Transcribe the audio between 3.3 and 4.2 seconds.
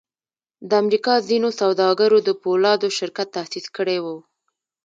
تاسیس کړی و